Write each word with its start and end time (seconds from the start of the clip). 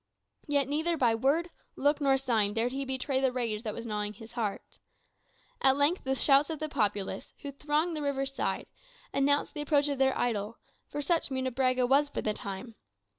Yet 0.47 0.67
neither 0.67 0.97
by 0.97 1.13
word, 1.13 1.51
look, 1.75 2.01
nor 2.01 2.17
sign 2.17 2.55
dared 2.55 2.71
he 2.71 2.85
betray 2.85 3.21
the 3.21 3.31
rage 3.31 3.61
that 3.61 3.75
was 3.75 3.85
gnawing 3.85 4.13
his 4.13 4.31
heart. 4.31 4.79
At 5.61 5.77
length 5.77 6.05
the 6.05 6.15
shouts 6.15 6.49
of 6.49 6.57
the 6.57 6.69
populace, 6.69 7.35
who 7.43 7.51
thronged 7.51 7.95
the 7.95 8.01
river's 8.01 8.33
side, 8.33 8.65
announced 9.13 9.53
the 9.53 9.61
approach 9.61 9.89
of 9.89 9.99
their 9.99 10.17
idol; 10.17 10.57
for 10.87 11.03
such 11.03 11.29
Munebrãga 11.29 11.87
was 11.87 12.09
for 12.09 12.23
the 12.23 12.33
time. 12.33 12.73